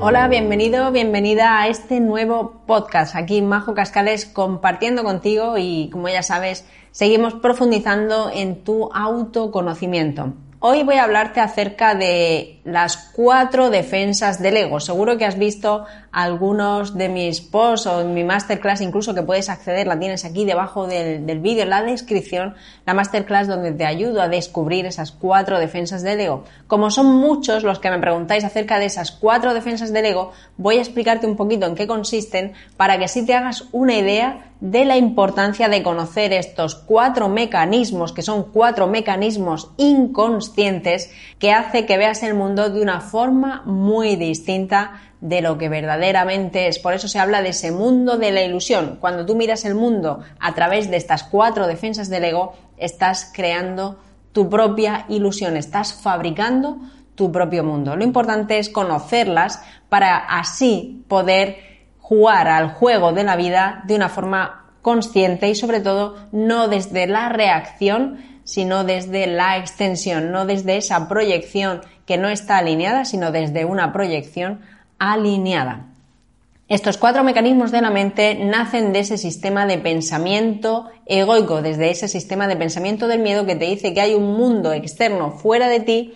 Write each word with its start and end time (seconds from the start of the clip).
Hola, 0.00 0.28
bienvenido, 0.28 0.92
bienvenida 0.92 1.60
a 1.60 1.66
este 1.66 1.98
nuevo 1.98 2.62
podcast. 2.66 3.16
Aquí 3.16 3.42
Majo 3.42 3.74
Cascales 3.74 4.26
compartiendo 4.26 5.02
contigo 5.02 5.58
y 5.58 5.90
como 5.90 6.08
ya 6.08 6.22
sabes, 6.22 6.64
seguimos 6.92 7.34
profundizando 7.34 8.30
en 8.32 8.62
tu 8.62 8.92
autoconocimiento. 8.94 10.34
Hoy 10.60 10.84
voy 10.84 10.96
a 10.96 11.04
hablarte 11.04 11.40
acerca 11.40 11.96
de 11.96 12.60
las 12.64 13.10
cuatro 13.12 13.70
defensas 13.70 14.40
del 14.40 14.56
ego. 14.58 14.78
Seguro 14.78 15.18
que 15.18 15.24
has 15.24 15.36
visto 15.36 15.84
algunos 16.12 16.96
de 16.96 17.08
mis 17.08 17.40
posts 17.40 17.86
o 17.86 18.04
mi 18.04 18.24
masterclass, 18.24 18.80
incluso 18.80 19.14
que 19.14 19.22
puedes 19.22 19.48
acceder, 19.48 19.86
la 19.86 19.98
tienes 19.98 20.24
aquí 20.24 20.44
debajo 20.44 20.86
del, 20.86 21.26
del 21.26 21.40
vídeo, 21.40 21.62
en 21.62 21.70
la 21.70 21.82
descripción, 21.82 22.54
la 22.86 22.94
masterclass 22.94 23.46
donde 23.46 23.72
te 23.72 23.84
ayudo 23.84 24.22
a 24.22 24.28
descubrir 24.28 24.86
esas 24.86 25.12
cuatro 25.12 25.58
defensas 25.58 26.02
del 26.02 26.20
ego. 26.20 26.44
Como 26.66 26.90
son 26.90 27.06
muchos 27.06 27.62
los 27.62 27.78
que 27.78 27.90
me 27.90 27.98
preguntáis 27.98 28.44
acerca 28.44 28.78
de 28.78 28.86
esas 28.86 29.10
cuatro 29.10 29.54
defensas 29.54 29.92
del 29.92 30.06
ego, 30.06 30.32
voy 30.56 30.78
a 30.78 30.80
explicarte 30.80 31.26
un 31.26 31.36
poquito 31.36 31.66
en 31.66 31.74
qué 31.74 31.86
consisten 31.86 32.52
para 32.76 32.98
que 32.98 33.04
así 33.04 33.24
te 33.24 33.34
hagas 33.34 33.64
una 33.72 33.96
idea 33.96 34.44
de 34.60 34.84
la 34.84 34.96
importancia 34.96 35.68
de 35.68 35.82
conocer 35.82 36.32
estos 36.32 36.74
cuatro 36.74 37.28
mecanismos, 37.28 38.12
que 38.12 38.22
son 38.22 38.44
cuatro 38.52 38.88
mecanismos 38.88 39.70
inconscientes, 39.76 41.12
que 41.38 41.52
hace 41.52 41.86
que 41.86 41.96
veas 41.96 42.22
el 42.22 42.34
mundo 42.34 42.68
de 42.68 42.82
una 42.82 43.00
forma 43.00 43.62
muy 43.66 44.16
distinta 44.16 45.00
de 45.20 45.40
lo 45.40 45.58
que 45.58 45.68
verdaderamente 45.68 46.68
es. 46.68 46.78
Por 46.78 46.94
eso 46.94 47.08
se 47.08 47.18
habla 47.18 47.42
de 47.42 47.50
ese 47.50 47.72
mundo 47.72 48.18
de 48.18 48.30
la 48.30 48.42
ilusión. 48.42 48.98
Cuando 49.00 49.26
tú 49.26 49.34
miras 49.34 49.64
el 49.64 49.74
mundo 49.74 50.20
a 50.38 50.54
través 50.54 50.90
de 50.90 50.96
estas 50.96 51.24
cuatro 51.24 51.66
defensas 51.66 52.08
del 52.08 52.24
ego, 52.24 52.54
estás 52.76 53.30
creando 53.34 53.98
tu 54.32 54.48
propia 54.48 55.06
ilusión, 55.08 55.56
estás 55.56 55.92
fabricando 55.92 56.78
tu 57.14 57.32
propio 57.32 57.64
mundo. 57.64 57.96
Lo 57.96 58.04
importante 58.04 58.58
es 58.58 58.68
conocerlas 58.68 59.60
para 59.88 60.16
así 60.16 61.04
poder 61.08 61.56
jugar 61.98 62.48
al 62.48 62.72
juego 62.72 63.12
de 63.12 63.24
la 63.24 63.36
vida 63.36 63.82
de 63.86 63.96
una 63.96 64.08
forma 64.08 64.66
consciente 64.82 65.48
y 65.48 65.54
sobre 65.54 65.80
todo 65.80 66.16
no 66.30 66.68
desde 66.68 67.06
la 67.06 67.28
reacción, 67.28 68.18
sino 68.44 68.84
desde 68.84 69.26
la 69.26 69.58
extensión, 69.58 70.30
no 70.30 70.46
desde 70.46 70.76
esa 70.76 71.08
proyección 71.08 71.82
que 72.06 72.16
no 72.16 72.28
está 72.28 72.58
alineada, 72.58 73.04
sino 73.04 73.32
desde 73.32 73.64
una 73.64 73.92
proyección 73.92 74.60
alineada. 74.98 75.86
Estos 76.68 76.98
cuatro 76.98 77.24
mecanismos 77.24 77.70
de 77.72 77.80
la 77.80 77.90
mente 77.90 78.34
nacen 78.34 78.92
de 78.92 78.98
ese 78.98 79.16
sistema 79.16 79.64
de 79.64 79.78
pensamiento 79.78 80.90
egoico, 81.06 81.62
desde 81.62 81.90
ese 81.90 82.08
sistema 82.08 82.46
de 82.46 82.56
pensamiento 82.56 83.08
del 83.08 83.20
miedo 83.20 83.46
que 83.46 83.56
te 83.56 83.64
dice 83.64 83.94
que 83.94 84.02
hay 84.02 84.14
un 84.14 84.36
mundo 84.36 84.74
externo 84.74 85.30
fuera 85.30 85.68
de 85.68 85.80
ti, 85.80 86.14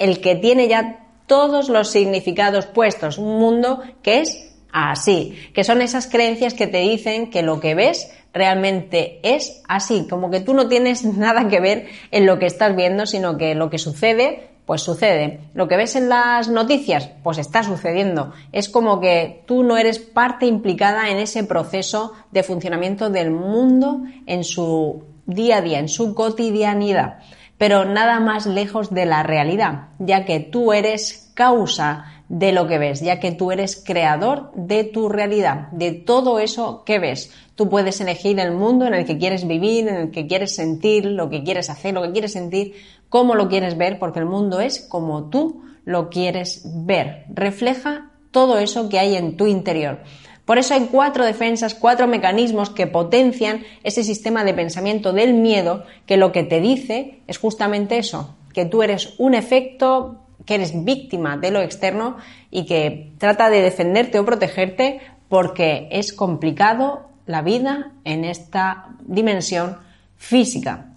el 0.00 0.20
que 0.20 0.34
tiene 0.34 0.66
ya 0.66 1.06
todos 1.26 1.68
los 1.68 1.90
significados 1.90 2.66
puestos, 2.66 3.18
un 3.18 3.38
mundo 3.38 3.82
que 4.02 4.20
es 4.20 4.52
así, 4.72 5.38
que 5.54 5.62
son 5.62 5.80
esas 5.80 6.08
creencias 6.08 6.54
que 6.54 6.66
te 6.66 6.78
dicen 6.78 7.30
que 7.30 7.42
lo 7.42 7.60
que 7.60 7.76
ves 7.76 8.10
realmente 8.32 9.20
es 9.22 9.62
así, 9.68 10.08
como 10.10 10.28
que 10.28 10.40
tú 10.40 10.54
no 10.54 10.68
tienes 10.68 11.04
nada 11.16 11.48
que 11.48 11.60
ver 11.60 11.86
en 12.10 12.26
lo 12.26 12.40
que 12.40 12.46
estás 12.46 12.74
viendo, 12.74 13.06
sino 13.06 13.38
que 13.38 13.54
lo 13.54 13.70
que 13.70 13.78
sucede, 13.78 14.50
pues 14.66 14.82
sucede. 14.82 15.40
Lo 15.54 15.68
que 15.68 15.76
ves 15.76 15.96
en 15.96 16.08
las 16.08 16.48
noticias, 16.48 17.10
pues 17.22 17.38
está 17.38 17.62
sucediendo. 17.62 18.32
Es 18.52 18.68
como 18.68 19.00
que 19.00 19.42
tú 19.46 19.62
no 19.62 19.76
eres 19.76 19.98
parte 19.98 20.46
implicada 20.46 21.10
en 21.10 21.18
ese 21.18 21.44
proceso 21.44 22.12
de 22.30 22.42
funcionamiento 22.42 23.10
del 23.10 23.30
mundo 23.30 24.02
en 24.26 24.44
su 24.44 25.04
día 25.26 25.58
a 25.58 25.62
día, 25.62 25.78
en 25.78 25.88
su 25.88 26.14
cotidianidad. 26.14 27.18
Pero 27.58 27.84
nada 27.84 28.20
más 28.20 28.46
lejos 28.46 28.92
de 28.92 29.06
la 29.06 29.22
realidad, 29.22 29.88
ya 29.98 30.24
que 30.24 30.40
tú 30.40 30.72
eres 30.72 31.30
causa 31.34 32.13
de 32.34 32.50
lo 32.50 32.66
que 32.66 32.78
ves, 32.78 33.00
ya 33.00 33.20
que 33.20 33.30
tú 33.30 33.52
eres 33.52 33.76
creador 33.76 34.50
de 34.56 34.82
tu 34.82 35.08
realidad, 35.08 35.68
de 35.70 35.92
todo 35.92 36.40
eso 36.40 36.82
que 36.84 36.98
ves. 36.98 37.30
Tú 37.54 37.68
puedes 37.68 38.00
elegir 38.00 38.40
el 38.40 38.50
mundo 38.50 38.86
en 38.86 38.94
el 38.94 39.04
que 39.04 39.18
quieres 39.18 39.46
vivir, 39.46 39.86
en 39.86 39.94
el 39.94 40.10
que 40.10 40.26
quieres 40.26 40.52
sentir, 40.52 41.04
lo 41.06 41.30
que 41.30 41.44
quieres 41.44 41.70
hacer, 41.70 41.94
lo 41.94 42.02
que 42.02 42.10
quieres 42.10 42.32
sentir, 42.32 42.74
cómo 43.08 43.36
lo 43.36 43.48
quieres 43.48 43.78
ver, 43.78 44.00
porque 44.00 44.18
el 44.18 44.26
mundo 44.26 44.58
es 44.58 44.80
como 44.80 45.30
tú 45.30 45.62
lo 45.84 46.10
quieres 46.10 46.62
ver. 46.64 47.24
Refleja 47.32 48.10
todo 48.32 48.58
eso 48.58 48.88
que 48.88 48.98
hay 48.98 49.14
en 49.14 49.36
tu 49.36 49.46
interior. 49.46 50.00
Por 50.44 50.58
eso 50.58 50.74
hay 50.74 50.88
cuatro 50.90 51.24
defensas, 51.24 51.76
cuatro 51.76 52.08
mecanismos 52.08 52.68
que 52.68 52.88
potencian 52.88 53.62
ese 53.84 54.02
sistema 54.02 54.42
de 54.42 54.54
pensamiento 54.54 55.12
del 55.12 55.34
miedo 55.34 55.84
que 56.04 56.16
lo 56.16 56.32
que 56.32 56.42
te 56.42 56.60
dice 56.60 57.20
es 57.28 57.38
justamente 57.38 57.96
eso, 57.96 58.34
que 58.52 58.64
tú 58.64 58.82
eres 58.82 59.14
un 59.18 59.34
efecto 59.34 60.23
que 60.46 60.56
eres 60.56 60.84
víctima 60.84 61.36
de 61.36 61.50
lo 61.50 61.60
externo 61.60 62.16
y 62.50 62.66
que 62.66 63.12
trata 63.18 63.50
de 63.50 63.62
defenderte 63.62 64.18
o 64.18 64.24
protegerte 64.24 65.00
porque 65.28 65.88
es 65.90 66.12
complicado 66.12 67.08
la 67.26 67.42
vida 67.42 67.92
en 68.04 68.24
esta 68.24 68.88
dimensión 69.00 69.78
física. 70.16 70.90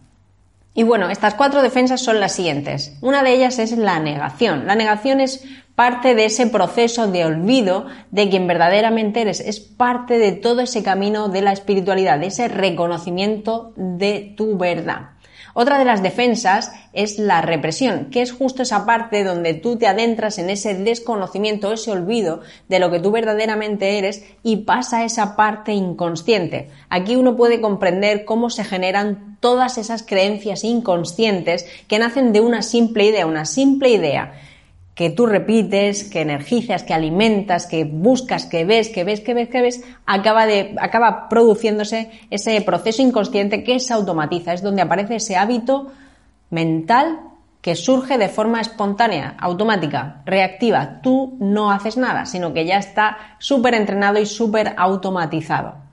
Y 0.73 0.83
bueno, 0.83 1.09
estas 1.09 1.33
cuatro 1.33 1.63
defensas 1.63 2.01
son 2.01 2.19
las 2.19 2.33
siguientes. 2.33 2.95
Una 3.01 3.23
de 3.23 3.33
ellas 3.33 3.57
es 3.57 3.75
la 3.75 3.99
negación. 3.99 4.67
La 4.67 4.75
negación 4.75 5.21
es 5.21 5.43
parte 5.73 6.13
de 6.13 6.25
ese 6.25 6.47
proceso 6.47 7.07
de 7.07 7.25
olvido 7.25 7.87
de 8.11 8.29
quien 8.29 8.45
verdaderamente 8.45 9.21
eres. 9.21 9.39
Es 9.39 9.59
parte 9.59 10.19
de 10.19 10.33
todo 10.33 10.61
ese 10.61 10.83
camino 10.83 11.29
de 11.29 11.41
la 11.41 11.51
espiritualidad, 11.51 12.19
de 12.19 12.27
ese 12.27 12.47
reconocimiento 12.47 13.73
de 13.75 14.33
tu 14.37 14.57
verdad. 14.57 15.16
Otra 15.59 15.79
de 15.79 15.85
las 15.85 16.03
defensas 16.03 16.71
es 16.93 17.17
la 17.17 17.41
represión, 17.41 18.11
que 18.11 18.21
es 18.21 18.31
justo 18.31 18.61
esa 18.61 18.85
parte 18.85 19.23
donde 19.23 19.55
tú 19.55 19.75
te 19.75 19.87
adentras 19.87 20.37
en 20.37 20.51
ese 20.51 20.75
desconocimiento, 20.75 21.73
ese 21.73 21.89
olvido 21.89 22.41
de 22.69 22.77
lo 22.77 22.91
que 22.91 22.99
tú 22.99 23.09
verdaderamente 23.09 23.97
eres 23.97 24.23
y 24.43 24.57
pasa 24.57 25.03
esa 25.03 25.35
parte 25.35 25.73
inconsciente. 25.73 26.69
Aquí 26.89 27.15
uno 27.15 27.35
puede 27.35 27.59
comprender 27.59 28.23
cómo 28.23 28.51
se 28.51 28.65
generan 28.65 29.37
todas 29.39 29.79
esas 29.79 30.03
creencias 30.03 30.63
inconscientes 30.63 31.65
que 31.87 31.97
nacen 31.97 32.33
de 32.33 32.41
una 32.41 32.61
simple 32.61 33.05
idea, 33.05 33.25
una 33.25 33.45
simple 33.45 33.89
idea 33.89 34.33
que 34.97 35.11
tú 35.11 35.27
repites, 35.27 36.05
que 36.05 36.21
energizas, 36.21 36.81
que 36.81 36.95
alimentas, 36.95 37.67
que 37.67 37.83
buscas, 37.83 38.47
que 38.47 38.65
ves, 38.65 38.89
que 38.89 39.03
ves, 39.03 39.21
que 39.21 39.35
ves, 39.35 39.47
que 39.47 39.61
ves, 39.61 39.83
acaba, 40.07 40.47
de, 40.47 40.75
acaba 40.81 41.29
produciéndose 41.29 42.09
ese 42.31 42.59
proceso 42.61 43.03
inconsciente 43.03 43.63
que 43.63 43.79
se 43.79 43.93
automatiza. 43.93 44.53
Es 44.53 44.63
donde 44.63 44.81
aparece 44.81 45.17
ese 45.17 45.35
hábito 45.35 45.91
mental 46.49 47.19
que 47.61 47.75
surge 47.75 48.17
de 48.17 48.27
forma 48.27 48.59
espontánea, 48.59 49.35
automática, 49.39 50.23
reactiva. 50.25 50.99
Tú 51.03 51.37
no 51.39 51.69
haces 51.69 51.95
nada, 51.95 52.25
sino 52.25 52.51
que 52.51 52.65
ya 52.65 52.79
está 52.79 53.17
súper 53.37 53.75
entrenado 53.75 54.19
y 54.19 54.25
súper 54.25 54.73
automatizado 54.77 55.86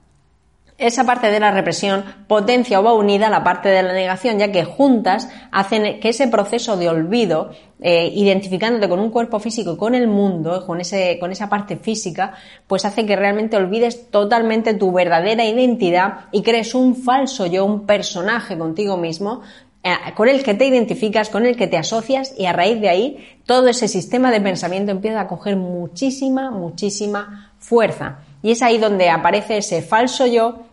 esa 0.77 1.05
parte 1.05 1.31
de 1.31 1.39
la 1.39 1.51
represión 1.51 2.03
potencia 2.27 2.79
o 2.79 2.83
va 2.83 2.93
unida 2.93 3.27
a 3.27 3.29
la 3.29 3.43
parte 3.43 3.69
de 3.69 3.81
la 3.81 3.93
negación, 3.93 4.37
ya 4.37 4.51
que 4.51 4.65
juntas 4.65 5.29
hacen 5.51 5.99
que 6.01 6.09
ese 6.09 6.27
proceso 6.27 6.75
de 6.75 6.89
olvido, 6.89 7.51
eh, 7.81 8.11
identificándote 8.13 8.89
con 8.89 8.99
un 8.99 9.09
cuerpo 9.09 9.39
físico 9.39 9.73
y 9.73 9.77
con 9.77 9.95
el 9.95 10.07
mundo, 10.07 10.65
con, 10.65 10.81
ese, 10.81 11.17
con 11.19 11.31
esa 11.31 11.49
parte 11.49 11.77
física, 11.77 12.33
pues 12.67 12.83
hace 12.83 13.05
que 13.05 13.15
realmente 13.15 13.55
olvides 13.55 14.11
totalmente 14.11 14.73
tu 14.73 14.91
verdadera 14.91 15.45
identidad 15.45 16.25
y 16.31 16.43
crees 16.43 16.75
un 16.75 16.95
falso 16.95 17.45
yo, 17.45 17.63
un 17.63 17.85
personaje 17.85 18.57
contigo 18.57 18.97
mismo, 18.97 19.41
eh, 19.81 19.93
con 20.13 20.27
el 20.27 20.43
que 20.43 20.55
te 20.55 20.65
identificas, 20.65 21.29
con 21.29 21.45
el 21.45 21.55
que 21.55 21.67
te 21.67 21.77
asocias 21.77 22.33
y 22.37 22.47
a 22.47 22.53
raíz 22.53 22.81
de 22.81 22.89
ahí 22.89 23.37
todo 23.45 23.69
ese 23.69 23.87
sistema 23.87 24.29
de 24.29 24.41
pensamiento 24.41 24.91
empieza 24.91 25.21
a 25.21 25.27
coger 25.27 25.55
muchísima, 25.55 26.51
muchísima 26.51 27.53
fuerza. 27.59 28.24
Y 28.45 28.51
es 28.51 28.61
ahí 28.61 28.77
donde 28.77 29.09
aparece 29.09 29.57
ese 29.57 29.81
falso 29.81 30.27
yo 30.27 30.67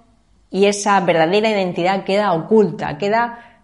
y 0.51 0.67
esa 0.67 1.01
verdadera 1.01 1.49
identidad 1.49 2.05
queda 2.05 2.35
oculta, 2.35 2.99
queda 2.99 3.63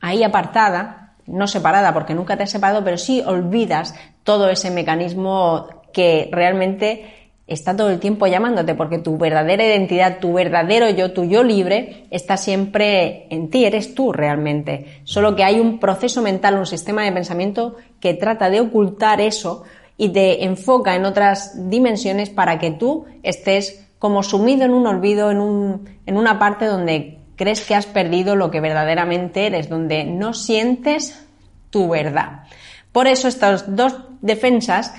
ahí 0.00 0.22
apartada, 0.22 1.16
no 1.26 1.46
separada 1.46 1.92
porque 1.92 2.14
nunca 2.14 2.34
te 2.38 2.44
has 2.44 2.50
separado, 2.50 2.82
pero 2.82 2.96
sí 2.96 3.20
olvidas 3.20 3.94
todo 4.24 4.48
ese 4.48 4.70
mecanismo 4.70 5.66
que 5.92 6.30
realmente 6.32 7.30
está 7.46 7.76
todo 7.76 7.90
el 7.90 8.00
tiempo 8.00 8.26
llamándote, 8.26 8.74
porque 8.74 8.96
tu 8.96 9.18
verdadera 9.18 9.66
identidad, 9.66 10.18
tu 10.18 10.32
verdadero 10.32 10.88
yo, 10.88 11.12
tu 11.12 11.24
yo 11.24 11.42
libre, 11.42 12.06
está 12.10 12.38
siempre 12.38 13.26
en 13.28 13.50
ti, 13.50 13.66
eres 13.66 13.94
tú 13.94 14.14
realmente. 14.14 15.02
Solo 15.04 15.36
que 15.36 15.44
hay 15.44 15.60
un 15.60 15.78
proceso 15.78 16.22
mental, 16.22 16.56
un 16.56 16.64
sistema 16.64 17.04
de 17.04 17.12
pensamiento 17.12 17.76
que 18.00 18.14
trata 18.14 18.48
de 18.48 18.62
ocultar 18.62 19.20
eso 19.20 19.64
y 20.02 20.08
te 20.08 20.44
enfoca 20.44 20.96
en 20.96 21.04
otras 21.04 21.70
dimensiones 21.70 22.28
para 22.28 22.58
que 22.58 22.72
tú 22.72 23.04
estés 23.22 23.86
como 24.00 24.24
sumido 24.24 24.64
en 24.64 24.74
un 24.74 24.84
olvido, 24.88 25.30
en, 25.30 25.38
un, 25.38 25.88
en 26.06 26.16
una 26.16 26.40
parte 26.40 26.64
donde 26.64 27.20
crees 27.36 27.60
que 27.60 27.76
has 27.76 27.86
perdido 27.86 28.34
lo 28.34 28.50
que 28.50 28.60
verdaderamente 28.60 29.46
eres, 29.46 29.68
donde 29.68 30.02
no 30.02 30.34
sientes 30.34 31.24
tu 31.70 31.88
verdad. 31.88 32.48
Por 32.90 33.06
eso 33.06 33.28
estas 33.28 33.76
dos 33.76 33.94
defensas, 34.22 34.92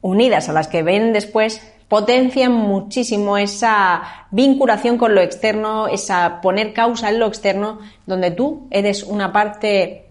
unidas 0.00 0.48
a 0.48 0.54
las 0.54 0.68
que 0.68 0.82
ven 0.82 1.12
después, 1.12 1.60
potencian 1.88 2.52
muchísimo 2.52 3.36
esa 3.36 4.00
vinculación 4.30 4.96
con 4.96 5.14
lo 5.14 5.20
externo, 5.20 5.88
esa 5.88 6.40
poner 6.40 6.72
causa 6.72 7.10
en 7.10 7.18
lo 7.18 7.26
externo, 7.26 7.80
donde 8.06 8.30
tú 8.30 8.66
eres 8.70 9.02
una 9.02 9.30
parte 9.30 10.06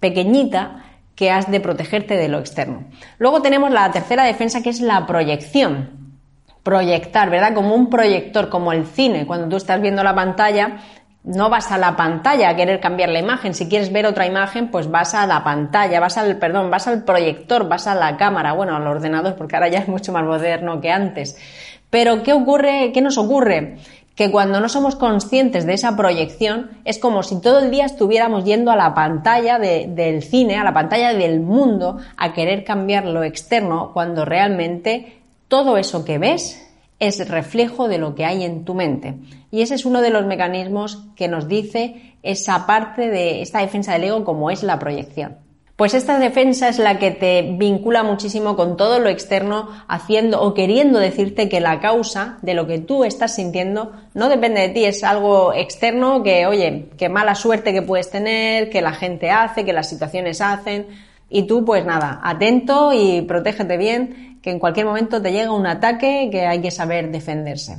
pequeñita 0.00 0.91
que 1.14 1.30
has 1.30 1.50
de 1.50 1.60
protegerte 1.60 2.16
de 2.16 2.28
lo 2.28 2.38
externo. 2.38 2.84
Luego 3.18 3.42
tenemos 3.42 3.70
la 3.70 3.90
tercera 3.90 4.24
defensa 4.24 4.62
que 4.62 4.70
es 4.70 4.80
la 4.80 5.06
proyección. 5.06 6.14
Proyectar, 6.62 7.28
¿verdad? 7.28 7.54
Como 7.54 7.74
un 7.74 7.90
proyector, 7.90 8.48
como 8.48 8.72
el 8.72 8.86
cine. 8.86 9.26
Cuando 9.26 9.48
tú 9.48 9.56
estás 9.56 9.80
viendo 9.80 10.02
la 10.04 10.14
pantalla, 10.14 10.78
no 11.24 11.50
vas 11.50 11.70
a 11.70 11.78
la 11.78 11.96
pantalla 11.96 12.48
a 12.48 12.56
querer 12.56 12.80
cambiar 12.80 13.10
la 13.10 13.20
imagen. 13.20 13.54
Si 13.54 13.68
quieres 13.68 13.92
ver 13.92 14.06
otra 14.06 14.26
imagen, 14.26 14.70
pues 14.70 14.90
vas 14.90 15.14
a 15.14 15.26
la 15.26 15.44
pantalla, 15.44 16.00
vas 16.00 16.18
al, 16.18 16.36
perdón, 16.38 16.70
vas 16.70 16.88
al 16.88 17.04
proyector, 17.04 17.68
vas 17.68 17.86
a 17.86 17.94
la 17.94 18.16
cámara, 18.16 18.52
bueno, 18.52 18.76
al 18.76 18.86
ordenador, 18.86 19.36
porque 19.36 19.56
ahora 19.56 19.68
ya 19.68 19.80
es 19.80 19.88
mucho 19.88 20.12
más 20.12 20.24
moderno 20.24 20.80
que 20.80 20.90
antes. 20.90 21.36
Pero, 21.90 22.22
¿qué 22.22 22.32
ocurre? 22.32 22.90
¿Qué 22.92 23.02
nos 23.02 23.18
ocurre? 23.18 23.76
Que 24.14 24.30
cuando 24.30 24.60
no 24.60 24.68
somos 24.68 24.96
conscientes 24.96 25.66
de 25.66 25.74
esa 25.74 25.96
proyección 25.96 26.70
es 26.84 26.98
como 26.98 27.22
si 27.22 27.40
todo 27.40 27.60
el 27.60 27.70
día 27.70 27.86
estuviéramos 27.86 28.44
yendo 28.44 28.70
a 28.70 28.76
la 28.76 28.94
pantalla 28.94 29.58
del 29.58 30.22
cine, 30.22 30.56
a 30.56 30.64
la 30.64 30.74
pantalla 30.74 31.14
del 31.14 31.40
mundo, 31.40 31.98
a 32.16 32.32
querer 32.32 32.64
cambiar 32.64 33.06
lo 33.06 33.24
externo, 33.24 33.90
cuando 33.92 34.24
realmente 34.24 35.22
todo 35.48 35.76
eso 35.76 36.04
que 36.04 36.18
ves 36.18 36.68
es 36.98 37.28
reflejo 37.28 37.88
de 37.88 37.98
lo 37.98 38.14
que 38.14 38.24
hay 38.24 38.44
en 38.44 38.64
tu 38.64 38.74
mente. 38.74 39.16
Y 39.50 39.62
ese 39.62 39.74
es 39.74 39.84
uno 39.84 40.00
de 40.00 40.10
los 40.10 40.24
mecanismos 40.24 41.04
que 41.16 41.28
nos 41.28 41.48
dice 41.48 42.14
esa 42.22 42.66
parte 42.66 43.10
de 43.10 43.42
esta 43.42 43.60
defensa 43.60 43.94
del 43.94 44.04
ego 44.04 44.24
como 44.24 44.50
es 44.50 44.62
la 44.62 44.78
proyección. 44.78 45.41
Pues 45.82 45.94
esta 45.94 46.20
defensa 46.20 46.68
es 46.68 46.78
la 46.78 47.00
que 47.00 47.10
te 47.10 47.42
vincula 47.42 48.04
muchísimo 48.04 48.54
con 48.54 48.76
todo 48.76 49.00
lo 49.00 49.08
externo, 49.08 49.68
haciendo 49.88 50.40
o 50.40 50.54
queriendo 50.54 51.00
decirte 51.00 51.48
que 51.48 51.60
la 51.60 51.80
causa 51.80 52.38
de 52.40 52.54
lo 52.54 52.68
que 52.68 52.78
tú 52.78 53.02
estás 53.02 53.34
sintiendo 53.34 53.90
no 54.14 54.28
depende 54.28 54.60
de 54.60 54.68
ti, 54.68 54.84
es 54.84 55.02
algo 55.02 55.52
externo 55.52 56.22
que, 56.22 56.46
oye, 56.46 56.86
qué 56.96 57.08
mala 57.08 57.34
suerte 57.34 57.72
que 57.72 57.82
puedes 57.82 58.12
tener, 58.12 58.70
que 58.70 58.80
la 58.80 58.92
gente 58.92 59.32
hace, 59.32 59.64
que 59.64 59.72
las 59.72 59.88
situaciones 59.88 60.40
hacen, 60.40 60.86
y 61.28 61.48
tú, 61.48 61.64
pues 61.64 61.84
nada, 61.84 62.20
atento 62.22 62.92
y 62.92 63.22
protégete 63.22 63.76
bien, 63.76 64.38
que 64.40 64.50
en 64.52 64.60
cualquier 64.60 64.86
momento 64.86 65.20
te 65.20 65.32
llega 65.32 65.50
un 65.50 65.66
ataque 65.66 66.28
que 66.30 66.46
hay 66.46 66.60
que 66.60 66.70
saber 66.70 67.10
defenderse. 67.10 67.78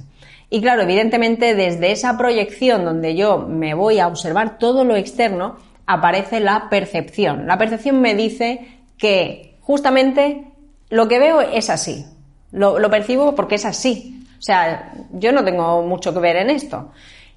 Y 0.50 0.60
claro, 0.60 0.82
evidentemente 0.82 1.56
desde 1.56 1.94
esa 1.94 2.18
proyección 2.18 2.84
donde 2.84 3.16
yo 3.16 3.38
me 3.38 3.74
voy 3.74 4.00
a 4.00 4.08
observar 4.08 4.58
todo 4.58 4.84
lo 4.84 4.98
externo, 4.98 5.56
aparece 5.86 6.40
la 6.40 6.70
percepción. 6.70 7.48
La 7.48 7.58
percepción 7.58 8.02
me 8.02 8.16
dice 8.16 8.82
que 8.98 9.58
justamente 9.62 10.46
lo 10.90 11.08
que 11.08 11.20
veo 11.20 11.42
es 11.42 11.70
así. 11.70 12.06
Lo, 12.52 12.90
percibo 12.90 13.34
porque 13.36 13.56
es 13.56 13.66
así. 13.66 14.24
O 14.38 14.42
sea, 14.42 14.94
yo 15.12 15.32
no 15.32 15.44
tengo 15.44 15.82
mucho 15.82 16.14
que 16.14 16.20
ver 16.20 16.36
en 16.36 16.50
esto. 16.50 16.92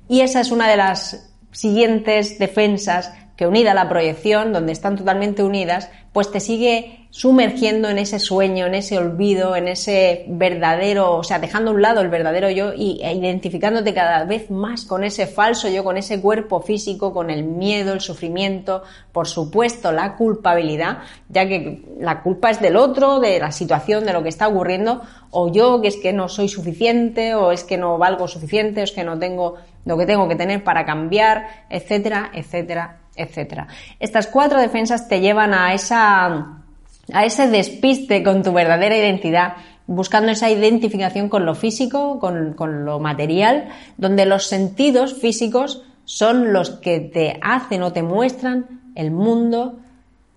Y 0.08 0.20
esa 0.20 0.40
es 0.40 0.50
una 0.50 0.68
de 0.68 0.76
las 0.76 1.32
siguientes 1.52 2.38
defensas 2.38 3.12
que 3.36 3.46
unida 3.46 3.72
a 3.72 3.74
la 3.74 3.88
proyección, 3.88 4.52
donde 4.52 4.72
están 4.72 4.96
totalmente 4.96 5.42
unidas, 5.42 5.90
pues 6.12 6.30
te 6.30 6.40
sigue 6.40 7.06
sumergiendo 7.10 7.88
en 7.88 7.98
ese 7.98 8.18
sueño, 8.18 8.66
en 8.66 8.74
ese 8.74 8.98
olvido, 8.98 9.56
en 9.56 9.68
ese 9.68 10.24
verdadero, 10.28 11.14
o 11.16 11.22
sea, 11.22 11.38
dejando 11.38 11.70
a 11.70 11.74
un 11.74 11.82
lado 11.82 12.00
el 12.00 12.08
verdadero 12.08 12.50
yo 12.50 12.72
y, 12.74 13.00
e 13.02 13.14
identificándote 13.14 13.94
cada 13.94 14.24
vez 14.24 14.50
más 14.50 14.84
con 14.84 15.04
ese 15.04 15.26
falso 15.26 15.68
yo, 15.68 15.84
con 15.84 15.96
ese 15.96 16.20
cuerpo 16.20 16.60
físico, 16.60 17.12
con 17.12 17.30
el 17.30 17.44
miedo, 17.44 17.92
el 17.92 18.00
sufrimiento, 18.00 18.82
por 19.12 19.28
supuesto, 19.28 19.92
la 19.92 20.16
culpabilidad, 20.16 20.98
ya 21.28 21.46
que 21.46 21.82
la 22.00 22.22
culpa 22.22 22.50
es 22.50 22.60
del 22.60 22.76
otro, 22.76 23.20
de 23.20 23.38
la 23.38 23.52
situación, 23.52 24.04
de 24.04 24.12
lo 24.12 24.22
que 24.22 24.28
está 24.30 24.48
ocurriendo, 24.48 25.02
o 25.30 25.52
yo 25.52 25.80
que 25.80 25.88
es 25.88 25.96
que 25.96 26.12
no 26.12 26.28
soy 26.28 26.48
suficiente, 26.48 27.34
o 27.34 27.52
es 27.52 27.64
que 27.64 27.78
no 27.78 27.98
valgo 27.98 28.28
suficiente, 28.28 28.80
o 28.80 28.84
es 28.84 28.92
que 28.92 29.04
no 29.04 29.18
tengo 29.18 29.56
lo 29.86 29.96
que 29.96 30.06
tengo 30.06 30.28
que 30.28 30.36
tener 30.36 30.64
para 30.64 30.84
cambiar, 30.84 31.46
etcétera, 31.70 32.30
etcétera, 32.34 32.98
etcétera. 33.16 33.68
Estas 33.98 34.26
cuatro 34.26 34.60
defensas 34.60 35.08
te 35.08 35.20
llevan 35.20 35.54
a 35.54 35.74
esa 35.74 36.62
a 37.12 37.24
ese 37.24 37.48
despiste 37.48 38.22
con 38.22 38.42
tu 38.42 38.52
verdadera 38.52 38.96
identidad, 38.96 39.54
buscando 39.86 40.32
esa 40.32 40.50
identificación 40.50 41.28
con 41.28 41.46
lo 41.46 41.54
físico, 41.54 42.18
con, 42.18 42.54
con, 42.54 42.84
lo 42.84 42.98
material, 42.98 43.68
donde 43.96 44.26
los 44.26 44.46
sentidos 44.46 45.14
físicos 45.14 45.82
son 46.04 46.52
los 46.52 46.70
que 46.70 47.00
te 47.00 47.38
hacen 47.42 47.82
o 47.82 47.92
te 47.92 48.02
muestran 48.02 48.90
el 48.94 49.10
mundo 49.10 49.78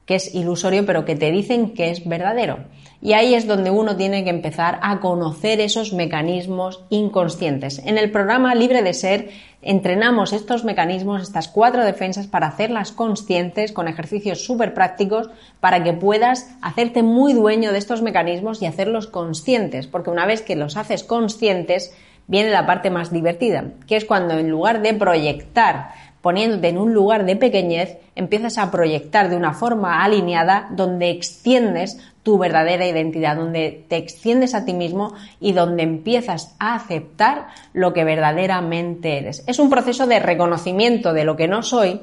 que 0.06 0.16
es 0.16 0.34
ilusorio, 0.34 0.86
pero 0.86 1.06
que 1.06 1.16
te 1.16 1.32
dicen 1.32 1.74
que 1.74 1.92
es 1.92 2.08
verdadero. 2.08 2.60
Y 3.02 3.14
ahí 3.14 3.34
es 3.34 3.48
donde 3.48 3.72
uno 3.72 3.96
tiene 3.96 4.24
que 4.26 4.30
empezar 4.30 4.80
a 4.82 5.00
conocer 5.00 5.62
esos 5.62 5.94
mecanismos 5.94 6.84
inconscientes. 6.90 7.80
En 7.86 7.98
el 7.98 8.12
programa 8.12 8.56
Libre 8.56 8.82
de 8.82 8.94
Ser 8.94 9.30
entrenamos 9.62 10.34
estos 10.34 10.64
mecanismos, 10.66 11.22
estas 11.22 11.48
cuatro 11.48 11.84
defensas, 11.86 12.28
para 12.28 12.48
hacerlas 12.48 12.92
conscientes 12.92 13.72
con 13.72 13.88
ejercicios 13.88 14.44
súper 14.44 14.74
prácticos 14.74 15.30
para 15.60 15.84
que 15.84 15.94
puedas 15.94 16.50
hacerte 16.62 17.04
muy 17.04 17.34
dueño 17.34 17.72
de 17.72 17.78
estos 17.78 18.02
mecanismos 18.02 18.62
y 18.62 18.66
hacerlos 18.66 19.08
conscientes, 19.08 19.88
porque 19.88 20.10
una 20.10 20.26
vez 20.26 20.42
que 20.42 20.56
los 20.56 20.76
haces 20.76 21.04
conscientes, 21.04 21.94
viene 22.28 22.52
la 22.52 22.68
parte 22.68 22.92
más 22.92 23.12
divertida, 23.12 23.72
que 23.88 23.96
es 23.96 24.06
cuando 24.06 24.36
en 24.38 24.50
lugar 24.50 24.82
de 24.82 24.94
proyectar 24.94 25.90
poniéndote 26.22 26.70
en 26.70 26.78
un 26.78 26.94
lugar 26.94 27.26
de 27.26 27.36
pequeñez, 27.36 27.98
empiezas 28.16 28.58
a 28.58 28.72
proyectar 28.72 29.30
de 29.30 29.38
una 29.38 29.54
forma 29.54 30.04
alineada 30.04 30.68
donde 30.72 31.10
extiendes 31.10 31.98
tu 32.24 32.38
verdadera 32.38 32.86
identidad, 32.86 33.38
donde 33.38 33.86
te 33.88 33.98
extiendes 33.98 34.54
a 34.54 34.66
ti 34.66 34.74
mismo 34.74 35.14
y 35.40 35.54
donde 35.54 35.84
empiezas 35.84 36.56
a 36.60 36.76
aceptar 36.76 37.48
lo 37.74 37.94
que 37.94 38.04
verdaderamente 38.04 39.18
eres. 39.18 39.44
Es 39.48 39.60
un 39.60 39.70
proceso 39.70 40.06
de 40.06 40.20
reconocimiento 40.20 41.14
de 41.14 41.24
lo 41.24 41.36
que 41.38 41.48
no 41.48 41.64
soy, 41.64 42.02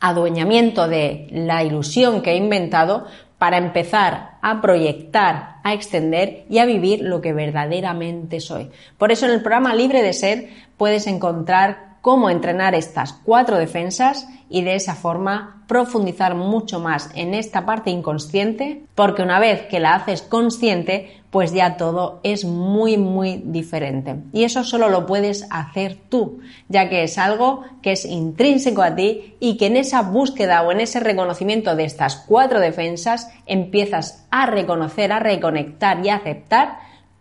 adueñamiento 0.00 0.88
de 0.88 1.28
la 1.30 1.64
ilusión 1.64 2.22
que 2.22 2.32
he 2.32 2.36
inventado 2.36 3.06
para 3.38 3.56
empezar 3.56 4.32
a 4.42 4.60
proyectar, 4.60 5.56
a 5.64 5.74
extender 5.74 6.44
y 6.48 6.58
a 6.58 6.64
vivir 6.64 7.00
lo 7.02 7.20
que 7.20 7.32
verdaderamente 7.32 8.40
soy. 8.40 8.70
Por 8.98 9.10
eso 9.10 9.26
en 9.26 9.32
el 9.32 9.42
programa 9.42 9.74
Libre 9.74 10.02
de 10.02 10.12
Ser 10.12 10.48
puedes 10.76 11.06
encontrar 11.06 11.91
cómo 12.02 12.28
entrenar 12.28 12.74
estas 12.74 13.14
cuatro 13.14 13.56
defensas 13.56 14.28
y 14.50 14.62
de 14.62 14.74
esa 14.74 14.94
forma 14.94 15.64
profundizar 15.66 16.34
mucho 16.34 16.78
más 16.80 17.08
en 17.14 17.32
esta 17.32 17.64
parte 17.64 17.90
inconsciente, 17.90 18.84
porque 18.94 19.22
una 19.22 19.38
vez 19.38 19.62
que 19.62 19.80
la 19.80 19.94
haces 19.94 20.20
consciente, 20.20 21.22
pues 21.30 21.54
ya 21.54 21.78
todo 21.78 22.20
es 22.24 22.44
muy, 22.44 22.98
muy 22.98 23.40
diferente. 23.46 24.16
Y 24.34 24.44
eso 24.44 24.64
solo 24.64 24.90
lo 24.90 25.06
puedes 25.06 25.46
hacer 25.50 25.96
tú, 26.10 26.40
ya 26.68 26.90
que 26.90 27.04
es 27.04 27.16
algo 27.16 27.62
que 27.80 27.92
es 27.92 28.04
intrínseco 28.04 28.82
a 28.82 28.94
ti 28.94 29.36
y 29.40 29.56
que 29.56 29.68
en 29.68 29.78
esa 29.78 30.02
búsqueda 30.02 30.60
o 30.62 30.72
en 30.72 30.80
ese 30.80 31.00
reconocimiento 31.00 31.74
de 31.74 31.84
estas 31.84 32.16
cuatro 32.16 32.60
defensas 32.60 33.30
empiezas 33.46 34.26
a 34.30 34.44
reconocer, 34.44 35.12
a 35.12 35.20
reconectar 35.20 36.04
y 36.04 36.10
a 36.10 36.16
aceptar 36.16 36.80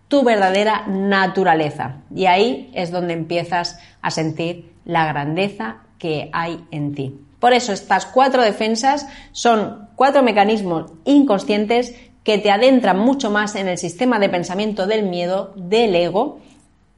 tu 0.09 0.25
verdadera 0.25 0.87
naturaleza. 0.87 2.01
Y 2.13 2.25
ahí 2.25 2.69
es 2.73 2.91
donde 2.91 3.13
empiezas 3.13 3.79
a 4.01 4.11
sentir 4.11 4.70
la 4.85 5.05
grandeza 5.05 5.77
que 5.97 6.29
hay 6.33 6.63
en 6.71 6.93
ti. 6.93 7.19
Por 7.39 7.53
eso 7.53 7.73
estas 7.73 8.05
cuatro 8.05 8.43
defensas 8.43 9.07
son 9.31 9.89
cuatro 9.95 10.23
mecanismos 10.23 10.91
inconscientes 11.05 11.95
que 12.23 12.37
te 12.37 12.51
adentran 12.51 12.99
mucho 12.99 13.31
más 13.31 13.55
en 13.55 13.67
el 13.67 13.77
sistema 13.77 14.19
de 14.19 14.29
pensamiento 14.29 14.85
del 14.85 15.03
miedo, 15.03 15.53
del 15.55 15.95
ego, 15.95 16.39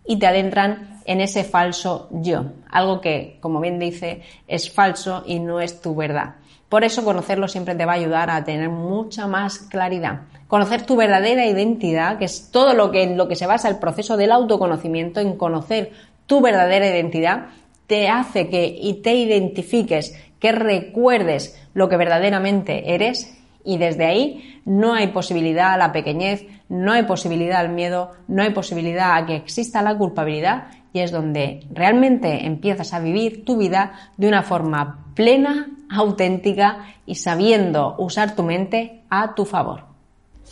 y 0.06 0.18
te 0.18 0.28
adentran 0.28 1.00
en 1.06 1.22
ese 1.22 1.44
falso 1.44 2.10
yo, 2.12 2.46
algo 2.70 3.02
que, 3.02 3.38
como 3.42 3.60
bien 3.60 3.80
dice, 3.80 4.22
es 4.48 4.72
falso 4.72 5.24
y 5.26 5.40
no 5.40 5.60
es 5.60 5.82
tu 5.82 5.96
verdad. 5.96 6.36
Por 6.70 6.84
eso 6.84 7.04
conocerlo 7.04 7.48
siempre 7.48 7.76
te 7.76 7.86
va 7.86 7.94
a 7.94 7.96
ayudar 7.96 8.30
a 8.30 8.44
tener 8.44 8.70
mucha 8.70 9.28
más 9.28 9.60
claridad. 9.60 10.22
Conocer 10.48 10.86
tu 10.86 10.96
verdadera 10.96 11.46
identidad, 11.46 12.18
que 12.18 12.26
es 12.26 12.50
todo 12.52 12.74
lo 12.74 12.92
que 12.92 13.04
en 13.04 13.18
lo 13.18 13.28
que 13.28 13.36
se 13.36 13.46
basa 13.46 13.70
el 13.70 13.78
proceso 13.78 14.18
del 14.18 14.32
autoconocimiento, 14.32 15.20
en 15.20 15.38
conocer 15.38 15.92
tu 16.26 16.42
verdadera 16.42 16.88
identidad, 16.88 17.48
te 17.94 18.10
hace 18.10 18.50
que 18.50 18.66
y 18.66 19.04
te 19.04 19.14
identifiques, 19.14 20.20
que 20.40 20.52
recuerdes 20.52 21.64
lo 21.76 21.90
que 21.90 21.96
verdaderamente 21.96 22.96
eres 22.96 23.40
y 23.64 23.78
desde 23.78 24.06
ahí 24.06 24.62
no 24.66 24.96
hay 24.96 25.10
posibilidad 25.10 25.74
a 25.74 25.78
la 25.78 25.92
pequeñez, 25.92 26.44
no 26.70 26.92
hay 26.92 27.04
posibilidad 27.04 27.60
al 27.60 27.70
miedo, 27.70 28.10
no 28.28 28.42
hay 28.42 28.50
posibilidad 28.50 29.16
a 29.16 29.28
que 29.28 29.36
exista 29.36 29.84
la 29.84 29.96
culpabilidad 29.96 30.70
y 30.92 31.02
es 31.02 31.12
donde 31.12 31.68
realmente 31.72 32.48
empiezas 32.48 32.96
a 32.96 33.00
vivir 33.00 33.46
tu 33.46 33.58
vida 33.58 33.94
de 34.18 34.28
una 34.28 34.42
forma 34.42 35.06
plena, 35.14 35.68
auténtica 35.92 36.96
y 37.06 37.14
sabiendo 37.14 37.94
usar 38.00 38.36
tu 38.36 38.42
mente 38.42 39.04
a 39.12 39.36
tu 39.36 39.46
favor. 39.46 39.93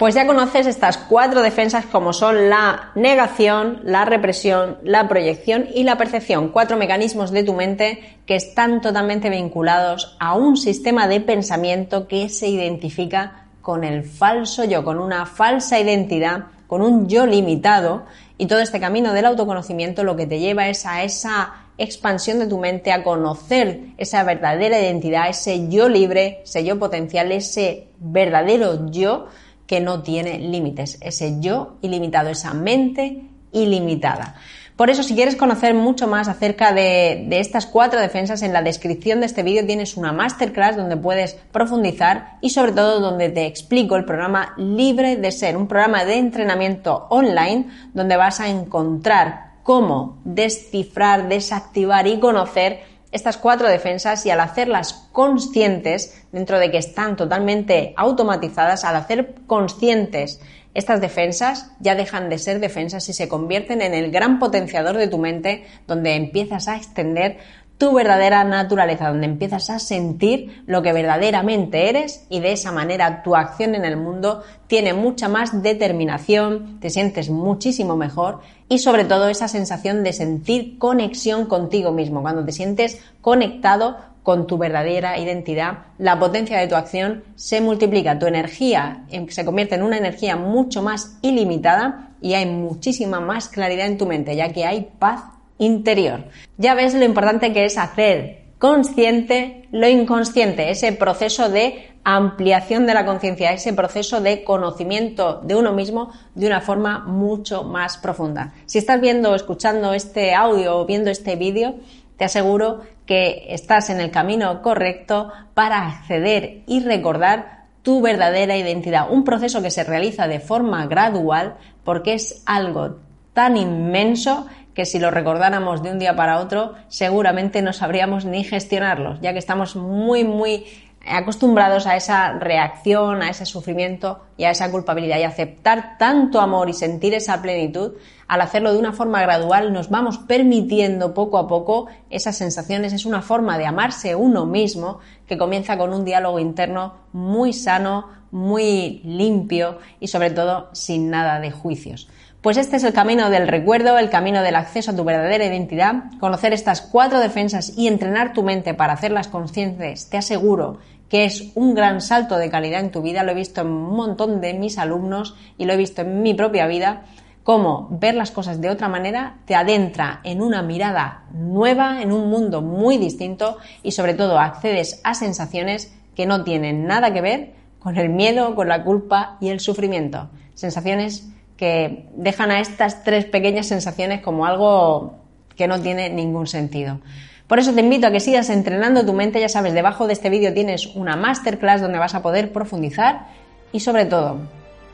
Pues 0.01 0.15
ya 0.15 0.25
conoces 0.25 0.65
estas 0.65 0.97
cuatro 0.97 1.43
defensas 1.43 1.85
como 1.85 2.11
son 2.11 2.49
la 2.49 2.89
negación, 2.95 3.81
la 3.83 4.03
represión, 4.03 4.79
la 4.81 5.07
proyección 5.07 5.67
y 5.75 5.83
la 5.83 5.99
percepción. 5.99 6.49
Cuatro 6.49 6.75
mecanismos 6.75 7.29
de 7.29 7.43
tu 7.43 7.53
mente 7.53 8.17
que 8.25 8.35
están 8.35 8.81
totalmente 8.81 9.29
vinculados 9.29 10.17
a 10.19 10.33
un 10.33 10.57
sistema 10.57 11.07
de 11.07 11.21
pensamiento 11.21 12.07
que 12.07 12.29
se 12.29 12.47
identifica 12.47 13.45
con 13.61 13.83
el 13.83 14.03
falso 14.03 14.63
yo, 14.63 14.83
con 14.83 14.97
una 14.97 15.27
falsa 15.27 15.79
identidad 15.79 16.45
con 16.65 16.81
un 16.81 17.07
yo 17.09 17.27
limitado 17.27 18.05
y 18.37 18.47
todo 18.47 18.59
este 18.59 18.79
camino 18.79 19.11
del 19.11 19.25
autoconocimiento 19.25 20.05
lo 20.05 20.15
que 20.15 20.25
te 20.25 20.39
lleva 20.39 20.69
es 20.69 20.85
a 20.85 21.03
esa 21.03 21.53
expansión 21.77 22.39
de 22.39 22.47
tu 22.47 22.57
mente, 22.57 22.93
a 22.93 23.03
conocer 23.03 23.81
esa 23.97 24.23
verdadera 24.23 24.79
identidad, 24.79 25.27
ese 25.29 25.67
yo 25.67 25.89
libre, 25.89 26.39
ese 26.45 26.63
yo 26.63 26.79
potencial, 26.79 27.31
ese 27.33 27.89
verdadero 27.99 28.89
yo 28.89 29.27
que 29.71 29.79
no 29.79 30.03
tiene 30.03 30.37
límites, 30.37 30.97
ese 30.99 31.39
yo 31.39 31.77
ilimitado, 31.81 32.27
esa 32.27 32.53
mente 32.53 33.21
ilimitada. 33.53 34.35
Por 34.75 34.89
eso, 34.89 35.01
si 35.01 35.15
quieres 35.15 35.37
conocer 35.37 35.73
mucho 35.73 36.09
más 36.09 36.27
acerca 36.27 36.73
de, 36.73 37.25
estas 37.39 37.67
cuatro 37.67 38.01
defensas, 38.01 38.41
en 38.41 38.51
la 38.51 38.63
descripción 38.63 39.21
de 39.21 39.27
este 39.27 39.43
vídeo 39.43 39.65
tienes 39.65 39.95
una 39.95 40.11
masterclass 40.11 40.75
donde 40.75 40.97
puedes 40.97 41.35
profundizar 41.53 42.37
y 42.41 42.49
sobre 42.49 42.73
todo 42.73 42.99
donde 42.99 43.29
te 43.29 43.45
explico 43.45 43.95
el 43.95 44.03
programa 44.03 44.55
Libre 44.57 45.15
de 45.15 45.31
Ser, 45.31 45.55
un 45.55 45.69
programa 45.69 46.03
de 46.03 46.15
entrenamiento 46.15 47.07
online 47.09 47.67
donde 47.93 48.17
vas 48.17 48.41
a 48.41 48.49
encontrar 48.49 49.53
cómo 49.63 50.19
descifrar, 50.25 51.29
desactivar 51.29 52.07
y 52.07 52.19
conocer 52.19 52.90
estas 53.11 53.37
cuatro 53.37 53.67
defensas 53.67 54.25
y 54.25 54.29
al 54.29 54.39
hacerlas 54.39 55.09
conscientes, 55.11 56.23
dentro 56.31 56.59
de 56.59 56.71
que 56.71 56.77
están 56.77 57.15
totalmente 57.15 57.93
automatizadas, 57.97 58.85
al 58.85 58.95
hacer 58.95 59.35
conscientes 59.47 60.39
estas 60.73 61.01
defensas 61.01 61.71
ya 61.79 61.95
dejan 61.95 62.29
de 62.29 62.37
ser 62.37 62.59
defensas 62.59 63.07
y 63.09 63.13
se 63.13 63.27
convierten 63.27 63.81
en 63.81 63.93
el 63.93 64.09
gran 64.11 64.39
potenciador 64.39 64.97
de 64.97 65.07
tu 65.07 65.17
mente 65.17 65.65
donde 65.85 66.15
empiezas 66.15 66.67
a 66.69 66.77
extender 66.77 67.39
tu 67.81 67.91
verdadera 67.93 68.43
naturaleza, 68.43 69.09
donde 69.09 69.25
empiezas 69.25 69.71
a 69.71 69.79
sentir 69.79 70.61
lo 70.67 70.83
que 70.83 70.93
verdaderamente 70.93 71.89
eres 71.89 72.27
y 72.29 72.39
de 72.39 72.51
esa 72.51 72.71
manera 72.71 73.23
tu 73.23 73.35
acción 73.35 73.73
en 73.73 73.85
el 73.85 73.97
mundo 73.97 74.43
tiene 74.67 74.93
mucha 74.93 75.27
más 75.27 75.63
determinación, 75.63 76.79
te 76.79 76.91
sientes 76.91 77.31
muchísimo 77.31 77.97
mejor 77.97 78.41
y 78.69 78.77
sobre 78.77 79.03
todo 79.03 79.29
esa 79.29 79.47
sensación 79.47 80.03
de 80.03 80.13
sentir 80.13 80.77
conexión 80.77 81.47
contigo 81.47 81.91
mismo, 81.91 82.21
cuando 82.21 82.45
te 82.45 82.51
sientes 82.51 83.01
conectado 83.19 83.97
con 84.21 84.45
tu 84.45 84.59
verdadera 84.59 85.17
identidad, 85.17 85.79
la 85.97 86.19
potencia 86.19 86.59
de 86.59 86.67
tu 86.67 86.75
acción 86.75 87.23
se 87.33 87.61
multiplica, 87.61 88.19
tu 88.19 88.27
energía 88.27 89.07
se 89.29 89.43
convierte 89.43 89.73
en 89.73 89.81
una 89.81 89.97
energía 89.97 90.35
mucho 90.35 90.83
más 90.83 91.17
ilimitada 91.23 92.11
y 92.21 92.35
hay 92.35 92.45
muchísima 92.45 93.19
más 93.19 93.49
claridad 93.49 93.87
en 93.87 93.97
tu 93.97 94.05
mente, 94.05 94.35
ya 94.35 94.53
que 94.53 94.65
hay 94.65 94.87
paz 94.99 95.23
interior. 95.61 96.25
Ya 96.57 96.73
ves 96.73 96.93
lo 96.93 97.05
importante 97.05 97.53
que 97.53 97.65
es 97.65 97.77
hacer 97.77 98.41
consciente 98.61 99.67
lo 99.71 99.89
inconsciente, 99.89 100.69
ese 100.69 100.91
proceso 100.91 101.49
de 101.49 101.89
ampliación 102.03 102.85
de 102.85 102.93
la 102.93 103.05
conciencia, 103.05 103.53
ese 103.53 103.73
proceso 103.73 104.21
de 104.21 104.43
conocimiento 104.43 105.41
de 105.43 105.55
uno 105.55 105.73
mismo 105.73 106.11
de 106.35 106.45
una 106.45 106.61
forma 106.61 106.99
mucho 106.99 107.63
más 107.63 107.97
profunda. 107.97 108.53
Si 108.67 108.77
estás 108.77 109.01
viendo 109.01 109.31
o 109.31 109.35
escuchando 109.35 109.93
este 109.93 110.35
audio 110.35 110.77
o 110.77 110.85
viendo 110.85 111.09
este 111.09 111.35
vídeo, 111.35 111.75
te 112.17 112.25
aseguro 112.25 112.81
que 113.07 113.47
estás 113.49 113.89
en 113.89 113.99
el 113.99 114.11
camino 114.11 114.61
correcto 114.61 115.31
para 115.55 115.87
acceder 115.87 116.61
y 116.67 116.81
recordar 116.81 117.65
tu 117.81 117.99
verdadera 117.99 118.57
identidad. 118.57 119.11
Un 119.11 119.23
proceso 119.23 119.63
que 119.63 119.71
se 119.71 119.83
realiza 119.83 120.27
de 120.27 120.39
forma 120.39 120.85
gradual 120.85 121.57
porque 121.83 122.13
es 122.13 122.43
algo 122.45 122.99
tan 123.33 123.57
inmenso 123.57 124.45
que 124.73 124.85
si 124.85 124.99
lo 124.99 125.11
recordáramos 125.11 125.83
de 125.83 125.91
un 125.91 125.99
día 125.99 126.15
para 126.15 126.39
otro 126.39 126.73
seguramente 126.87 127.61
no 127.61 127.73
sabríamos 127.73 128.25
ni 128.25 128.43
gestionarlos, 128.43 129.19
ya 129.21 129.33
que 129.33 129.39
estamos 129.39 129.75
muy, 129.75 130.23
muy 130.23 130.65
acostumbrados 131.05 131.87
a 131.87 131.95
esa 131.95 132.33
reacción, 132.33 133.23
a 133.23 133.29
ese 133.29 133.45
sufrimiento 133.45 134.19
y 134.37 134.43
a 134.43 134.51
esa 134.51 134.69
culpabilidad 134.69 135.17
y 135.17 135.23
aceptar 135.23 135.97
tanto 135.97 136.39
amor 136.39 136.69
y 136.69 136.73
sentir 136.73 137.13
esa 137.13 137.41
plenitud, 137.41 137.93
al 138.27 138.41
hacerlo 138.41 138.71
de 138.71 138.79
una 138.79 138.93
forma 138.93 139.21
gradual 139.21 139.73
nos 139.73 139.89
vamos 139.89 140.19
permitiendo 140.19 141.13
poco 141.13 141.37
a 141.37 141.47
poco 141.47 141.87
esas 142.09 142.37
sensaciones. 142.37 142.93
Es 142.93 143.05
una 143.05 143.21
forma 143.21 143.57
de 143.57 143.65
amarse 143.65 144.15
uno 144.15 144.45
mismo 144.45 144.99
que 145.27 145.37
comienza 145.37 145.77
con 145.77 145.93
un 145.93 146.05
diálogo 146.05 146.39
interno 146.39 146.93
muy 147.13 147.51
sano, 147.51 148.09
muy 148.31 149.01
limpio 149.03 149.79
y 149.99 150.07
sobre 150.07 150.29
todo 150.29 150.69
sin 150.73 151.09
nada 151.09 151.39
de 151.39 151.51
juicios. 151.51 152.07
Pues 152.41 152.57
este 152.57 152.77
es 152.77 152.83
el 152.83 152.93
camino 152.93 153.29
del 153.29 153.47
recuerdo, 153.47 153.99
el 153.99 154.09
camino 154.09 154.41
del 154.41 154.55
acceso 154.55 154.89
a 154.89 154.95
tu 154.95 155.03
verdadera 155.03 155.45
identidad. 155.45 156.05
Conocer 156.19 156.53
estas 156.53 156.81
cuatro 156.81 157.19
defensas 157.19 157.77
y 157.77 157.87
entrenar 157.87 158.33
tu 158.33 158.41
mente 158.41 158.73
para 158.73 158.93
hacerlas 158.93 159.27
conscientes, 159.27 160.09
te 160.09 160.17
aseguro 160.17 160.79
que 161.07 161.25
es 161.25 161.51
un 161.53 161.75
gran 161.75 162.01
salto 162.01 162.37
de 162.39 162.49
calidad 162.49 162.79
en 162.79 162.89
tu 162.89 163.03
vida. 163.03 163.21
Lo 163.21 163.33
he 163.33 163.35
visto 163.35 163.61
en 163.61 163.67
un 163.67 163.95
montón 163.95 164.41
de 164.41 164.55
mis 164.55 164.79
alumnos 164.79 165.35
y 165.59 165.65
lo 165.65 165.73
he 165.73 165.77
visto 165.77 166.01
en 166.01 166.23
mi 166.23 166.33
propia 166.33 166.65
vida. 166.65 167.03
Cómo 167.43 167.89
ver 167.91 168.15
las 168.15 168.31
cosas 168.31 168.59
de 168.59 168.71
otra 168.71 168.89
manera 168.89 169.37
te 169.45 169.53
adentra 169.53 170.19
en 170.23 170.41
una 170.41 170.63
mirada 170.63 171.25
nueva, 171.33 172.01
en 172.01 172.11
un 172.11 172.27
mundo 172.31 172.63
muy 172.63 172.97
distinto 172.97 173.59
y 173.83 173.91
sobre 173.91 174.15
todo 174.15 174.39
accedes 174.39 174.99
a 175.03 175.13
sensaciones 175.13 175.95
que 176.15 176.25
no 176.25 176.43
tienen 176.43 176.87
nada 176.87 177.13
que 177.13 177.21
ver 177.21 177.53
con 177.77 177.97
el 177.97 178.09
miedo, 178.09 178.55
con 178.55 178.67
la 178.67 178.83
culpa 178.83 179.37
y 179.39 179.49
el 179.49 179.59
sufrimiento. 179.59 180.31
Sensaciones 180.55 181.31
que 181.57 182.05
dejan 182.15 182.51
a 182.51 182.59
estas 182.59 183.03
tres 183.03 183.25
pequeñas 183.25 183.67
sensaciones 183.67 184.21
como 184.21 184.45
algo 184.45 185.15
que 185.55 185.67
no 185.67 185.79
tiene 185.79 186.09
ningún 186.09 186.47
sentido. 186.47 186.99
Por 187.47 187.59
eso 187.59 187.73
te 187.73 187.81
invito 187.81 188.07
a 188.07 188.11
que 188.11 188.19
sigas 188.19 188.49
entrenando 188.49 189.05
tu 189.05 189.13
mente, 189.13 189.39
ya 189.39 189.49
sabes, 189.49 189.73
debajo 189.73 190.07
de 190.07 190.13
este 190.13 190.29
vídeo 190.29 190.53
tienes 190.53 190.87
una 190.95 191.15
masterclass 191.15 191.81
donde 191.81 191.99
vas 191.99 192.15
a 192.15 192.21
poder 192.21 192.53
profundizar 192.53 193.27
y 193.73 193.81
sobre 193.81 194.05
todo, 194.05 194.37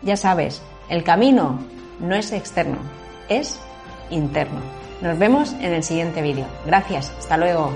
ya 0.01 0.17
sabes, 0.17 0.61
el 0.89 1.03
camino 1.03 1.59
no 1.99 2.15
es 2.15 2.31
externo, 2.31 2.77
es 3.29 3.59
interno. 4.09 4.59
Nos 5.01 5.19
vemos 5.19 5.53
en 5.61 5.73
el 5.73 5.83
siguiente 5.83 6.21
vídeo. 6.21 6.45
Gracias, 6.65 7.13
hasta 7.19 7.37
luego. 7.37 7.71